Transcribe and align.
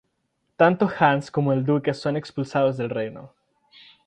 Tanto 0.57 0.87
Hans 0.99 1.29
como 1.29 1.53
el 1.53 1.63
duque 1.63 1.93
son 1.93 2.17
expulsados 2.17 2.75
del 2.75 2.89
reino. 2.89 3.35